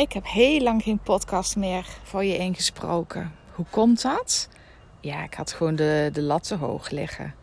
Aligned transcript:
Ik 0.00 0.12
heb 0.12 0.26
heel 0.26 0.60
lang 0.60 0.82
geen 0.82 0.98
podcast 0.98 1.56
meer 1.56 1.86
voor 2.02 2.24
je 2.24 2.36
ingesproken. 2.36 3.32
Hoe 3.54 3.66
komt 3.70 4.02
dat? 4.02 4.48
Ja, 5.00 5.22
ik 5.22 5.34
had 5.34 5.52
gewoon 5.52 5.76
de, 5.76 6.10
de 6.12 6.22
lat 6.22 6.46
te 6.46 6.54
hoog 6.54 6.90
liggen. 6.90 7.34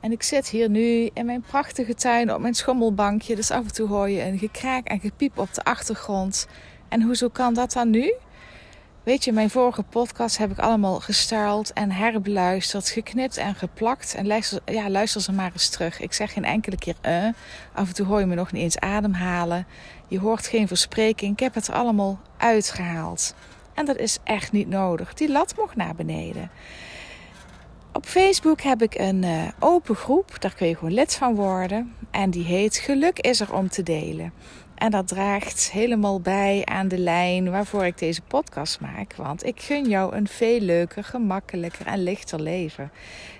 En 0.00 0.12
ik 0.12 0.22
zit 0.22 0.48
hier 0.48 0.70
nu 0.70 1.10
in 1.12 1.26
mijn 1.26 1.40
prachtige 1.40 1.94
tuin 1.94 2.34
op 2.34 2.40
mijn 2.40 2.54
schommelbankje. 2.54 3.36
Dus 3.36 3.50
af 3.50 3.64
en 3.64 3.72
toe 3.72 3.88
hoor 3.88 4.10
je 4.10 4.22
een 4.22 4.38
gekraak 4.38 4.86
en 4.86 5.00
gepiep 5.00 5.38
op 5.38 5.54
de 5.54 5.64
achtergrond. 5.64 6.46
En 6.88 7.02
hoezo 7.02 7.28
kan 7.28 7.54
dat 7.54 7.72
dan 7.72 7.90
nu? 7.90 8.14
Weet 9.08 9.24
je, 9.24 9.32
mijn 9.32 9.50
vorige 9.50 9.82
podcast 9.82 10.38
heb 10.38 10.50
ik 10.50 10.58
allemaal 10.58 11.00
gestyled 11.00 11.72
en 11.72 11.90
herbeluisterd, 11.90 12.88
geknipt 12.88 13.36
en 13.36 13.54
geplakt. 13.54 14.14
En 14.14 14.26
luister, 14.26 14.60
ja, 14.64 14.90
luister 14.90 15.20
ze 15.20 15.32
maar 15.32 15.50
eens 15.52 15.68
terug. 15.68 16.00
Ik 16.00 16.12
zeg 16.12 16.32
geen 16.32 16.44
enkele 16.44 16.76
keer 16.76 16.94
eh. 17.00 17.28
Af 17.72 17.88
en 17.88 17.94
toe 17.94 18.06
hoor 18.06 18.20
je 18.20 18.26
me 18.26 18.34
nog 18.34 18.52
niet 18.52 18.62
eens 18.62 18.78
ademhalen. 18.78 19.66
Je 20.08 20.18
hoort 20.18 20.46
geen 20.46 20.68
verspreking. 20.68 21.32
Ik 21.32 21.40
heb 21.40 21.54
het 21.54 21.68
er 21.68 21.74
allemaal 21.74 22.20
uitgehaald. 22.36 23.34
En 23.74 23.84
dat 23.84 23.96
is 23.96 24.18
echt 24.24 24.52
niet 24.52 24.68
nodig. 24.68 25.14
Die 25.14 25.30
lat 25.30 25.54
mocht 25.56 25.76
naar 25.76 25.94
beneden. 25.94 26.50
Op 27.92 28.06
Facebook 28.06 28.60
heb 28.60 28.82
ik 28.82 28.94
een 28.98 29.22
uh, 29.22 29.48
open 29.58 29.94
groep. 29.94 30.40
Daar 30.40 30.54
kun 30.54 30.68
je 30.68 30.74
gewoon 30.74 30.92
lid 30.92 31.14
van 31.14 31.34
worden. 31.34 31.94
En 32.10 32.30
die 32.30 32.44
heet 32.44 32.76
Geluk 32.76 33.18
is 33.18 33.40
er 33.40 33.54
om 33.54 33.68
te 33.68 33.82
delen. 33.82 34.32
En 34.74 34.90
dat 34.90 35.08
draagt 35.08 35.70
helemaal 35.70 36.20
bij 36.20 36.62
aan 36.64 36.88
de 36.88 36.98
lijn 36.98 37.50
waarvoor 37.50 37.84
ik 37.86 37.98
deze 37.98 38.22
podcast 38.22 38.80
maak. 38.80 39.14
Want 39.16 39.46
ik 39.46 39.60
gun 39.60 39.88
jou 39.88 40.16
een 40.16 40.28
veel 40.28 40.60
leuker, 40.60 41.04
gemakkelijker 41.04 41.86
en 41.86 42.02
lichter 42.02 42.42
leven. 42.42 42.90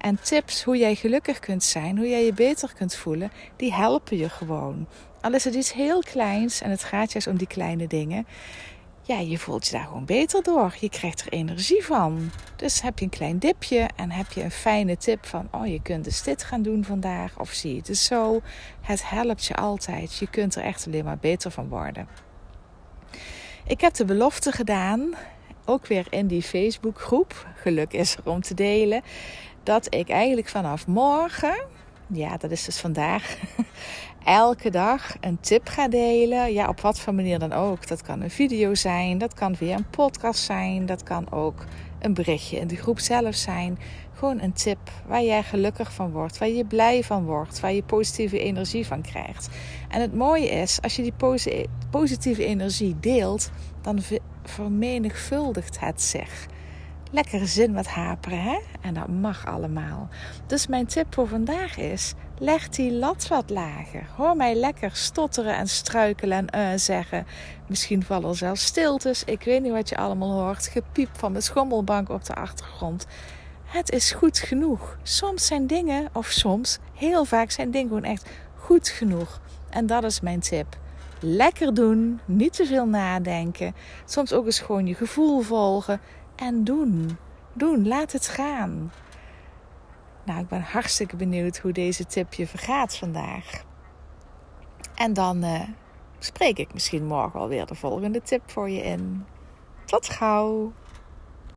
En 0.00 0.22
tips 0.22 0.62
hoe 0.62 0.76
jij 0.76 0.94
gelukkig 0.94 1.38
kunt 1.38 1.64
zijn, 1.64 1.96
hoe 1.96 2.08
jij 2.08 2.24
je 2.24 2.32
beter 2.32 2.72
kunt 2.74 2.94
voelen, 2.94 3.30
die 3.56 3.72
helpen 3.72 4.16
je 4.16 4.28
gewoon. 4.28 4.86
Al 5.20 5.34
is 5.34 5.44
het 5.44 5.54
iets 5.54 5.72
heel 5.72 6.00
kleins 6.00 6.60
en 6.60 6.70
het 6.70 6.84
gaat 6.84 7.12
juist 7.12 7.26
om 7.26 7.36
die 7.36 7.46
kleine 7.46 7.86
dingen 7.86 8.26
ja, 9.10 9.18
je 9.18 9.38
voelt 9.38 9.66
je 9.66 9.72
daar 9.72 9.86
gewoon 9.86 10.04
beter 10.04 10.42
door. 10.42 10.74
Je 10.80 10.88
krijgt 10.88 11.20
er 11.20 11.32
energie 11.32 11.84
van. 11.84 12.30
Dus 12.56 12.82
heb 12.82 12.98
je 12.98 13.04
een 13.04 13.10
klein 13.10 13.38
dipje 13.38 13.88
en 13.96 14.10
heb 14.10 14.32
je 14.32 14.42
een 14.42 14.50
fijne 14.50 14.96
tip 14.96 15.26
van: 15.26 15.48
oh, 15.50 15.66
je 15.66 15.82
kunt 15.82 16.04
dus 16.04 16.22
dit 16.22 16.44
gaan 16.44 16.62
doen 16.62 16.84
vandaag. 16.84 17.38
Of 17.38 17.50
zie 17.50 17.70
je 17.70 17.76
het 17.76 17.86
dus 17.86 18.04
zo. 18.04 18.40
Het 18.80 19.10
helpt 19.10 19.44
je 19.44 19.54
altijd. 19.54 20.16
Je 20.16 20.26
kunt 20.26 20.54
er 20.54 20.62
echt 20.62 20.86
alleen 20.86 21.04
maar 21.04 21.18
beter 21.18 21.50
van 21.50 21.68
worden. 21.68 22.08
Ik 23.66 23.80
heb 23.80 23.94
de 23.94 24.04
belofte 24.04 24.52
gedaan, 24.52 25.14
ook 25.64 25.86
weer 25.86 26.06
in 26.10 26.26
die 26.26 26.42
Facebookgroep. 26.42 27.46
Geluk 27.54 27.92
is 27.92 28.16
er 28.16 28.30
om 28.30 28.40
te 28.40 28.54
delen. 28.54 29.02
Dat 29.62 29.94
ik 29.94 30.08
eigenlijk 30.08 30.48
vanaf 30.48 30.86
morgen, 30.86 31.66
ja, 32.12 32.36
dat 32.36 32.50
is 32.50 32.64
dus 32.64 32.78
vandaag, 32.78 33.36
elke 34.24 34.70
dag 34.70 35.16
een 35.20 35.40
tip 35.40 35.68
ga 35.68 35.88
delen. 35.88 36.52
Ja, 36.52 36.68
op 36.68 36.80
wat 36.80 37.00
voor 37.00 37.14
manier 37.14 37.38
dan 37.38 37.52
ook. 37.52 37.86
Dat 37.86 38.02
kan 38.02 38.20
een 38.20 38.30
video 38.30 38.74
zijn, 38.74 39.18
dat 39.18 39.34
kan 39.34 39.56
via 39.56 39.76
een 39.76 39.90
podcast 39.90 40.42
zijn, 40.42 40.86
dat 40.86 41.02
kan 41.02 41.32
ook 41.32 41.64
een 41.98 42.14
berichtje 42.14 42.58
in 42.58 42.66
de 42.66 42.76
groep 42.76 42.98
zelf 42.98 43.34
zijn. 43.34 43.78
Gewoon 44.14 44.40
een 44.40 44.52
tip 44.52 44.78
waar 45.06 45.22
jij 45.22 45.42
gelukkig 45.42 45.92
van 45.92 46.10
wordt, 46.10 46.38
waar 46.38 46.48
je 46.48 46.64
blij 46.64 47.04
van 47.04 47.24
wordt, 47.24 47.60
waar 47.60 47.72
je 47.72 47.82
positieve 47.82 48.38
energie 48.38 48.86
van 48.86 49.02
krijgt. 49.02 49.48
En 49.88 50.00
het 50.00 50.14
mooie 50.14 50.48
is, 50.48 50.82
als 50.82 50.96
je 50.96 51.02
die 51.02 51.14
positieve 51.90 52.44
energie 52.44 52.96
deelt, 53.00 53.50
dan 53.80 54.00
vermenigvuldigt 54.44 55.80
het 55.80 56.02
zich 56.02 56.46
lekkere 57.10 57.46
zin 57.46 57.72
met 57.72 57.88
haperen, 57.88 58.42
hè? 58.42 58.58
En 58.80 58.94
dat 58.94 59.08
mag 59.08 59.46
allemaal. 59.46 60.08
Dus 60.46 60.66
mijn 60.66 60.86
tip 60.86 61.14
voor 61.14 61.28
vandaag 61.28 61.76
is: 61.76 62.14
leg 62.40 62.68
die 62.68 62.92
lat 62.92 63.28
wat 63.28 63.50
lager. 63.50 64.06
Hoor 64.16 64.36
mij 64.36 64.54
lekker 64.54 64.90
stotteren 64.94 65.56
en 65.56 65.68
struikelen 65.68 66.48
en 66.48 66.72
uh, 66.72 66.78
zeggen. 66.78 67.26
Misschien 67.66 68.02
vallen 68.02 68.28
er 68.28 68.36
zelfs 68.36 68.64
stiltes. 68.64 69.24
Ik 69.24 69.42
weet 69.42 69.62
niet 69.62 69.72
wat 69.72 69.88
je 69.88 69.96
allemaal 69.96 70.40
hoort. 70.40 70.66
Gepiep 70.66 71.08
van 71.12 71.32
mijn 71.32 71.44
schommelbank 71.44 72.08
op 72.08 72.24
de 72.24 72.34
achtergrond. 72.34 73.06
Het 73.64 73.90
is 73.90 74.12
goed 74.12 74.38
genoeg. 74.38 74.98
Soms 75.02 75.46
zijn 75.46 75.66
dingen, 75.66 76.08
of 76.12 76.26
soms, 76.26 76.78
heel 76.94 77.24
vaak 77.24 77.50
zijn 77.50 77.70
dingen 77.70 77.88
gewoon 77.88 78.04
echt 78.04 78.30
goed 78.56 78.88
genoeg. 78.88 79.40
En 79.70 79.86
dat 79.86 80.04
is 80.04 80.20
mijn 80.20 80.40
tip. 80.40 80.78
Lekker 81.20 81.74
doen, 81.74 82.20
niet 82.24 82.52
te 82.52 82.66
veel 82.66 82.86
nadenken. 82.86 83.74
Soms 84.04 84.32
ook 84.32 84.44
eens 84.44 84.60
gewoon 84.60 84.86
je 84.86 84.94
gevoel 84.94 85.40
volgen 85.40 86.00
en 86.36 86.64
doen. 86.64 87.18
Doen, 87.52 87.88
laat 87.88 88.12
het 88.12 88.26
gaan. 88.26 88.92
Nou, 90.24 90.40
ik 90.40 90.48
ben 90.48 90.62
hartstikke 90.62 91.16
benieuwd 91.16 91.58
hoe 91.58 91.72
deze 91.72 92.06
tip 92.06 92.34
je 92.34 92.46
vergaat 92.46 92.96
vandaag. 92.96 93.64
En 94.94 95.12
dan 95.12 95.44
uh, 95.44 95.60
spreek 96.18 96.58
ik 96.58 96.72
misschien 96.72 97.06
morgen 97.06 97.40
alweer 97.40 97.66
de 97.66 97.74
volgende 97.74 98.22
tip 98.22 98.50
voor 98.50 98.70
je 98.70 98.82
in. 98.82 99.24
Tot 99.84 100.08
gauw! 100.08 100.72